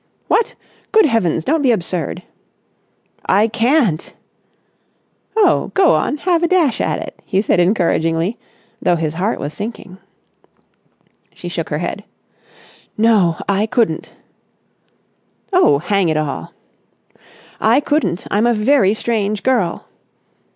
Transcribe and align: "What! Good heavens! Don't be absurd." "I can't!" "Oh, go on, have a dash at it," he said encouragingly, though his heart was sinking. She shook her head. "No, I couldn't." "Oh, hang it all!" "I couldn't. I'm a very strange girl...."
"What! 0.27 0.55
Good 0.91 1.05
heavens! 1.05 1.45
Don't 1.45 1.61
be 1.61 1.71
absurd." 1.71 2.23
"I 3.27 3.47
can't!" 3.47 4.15
"Oh, 5.35 5.69
go 5.75 5.93
on, 5.93 6.17
have 6.17 6.41
a 6.41 6.47
dash 6.47 6.81
at 6.81 6.97
it," 6.97 7.19
he 7.23 7.39
said 7.39 7.59
encouragingly, 7.59 8.39
though 8.81 8.95
his 8.95 9.13
heart 9.13 9.39
was 9.39 9.53
sinking. 9.53 9.99
She 11.35 11.49
shook 11.49 11.69
her 11.69 11.77
head. 11.77 12.03
"No, 12.97 13.35
I 13.47 13.67
couldn't." 13.67 14.15
"Oh, 15.53 15.77
hang 15.77 16.09
it 16.09 16.17
all!" 16.17 16.51
"I 17.59 17.79
couldn't. 17.79 18.25
I'm 18.31 18.47
a 18.47 18.55
very 18.55 18.95
strange 18.95 19.43
girl...." 19.43 19.85